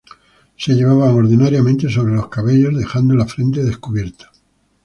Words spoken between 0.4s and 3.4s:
Se llevaban ordinariamente sobre los cabellos dejando la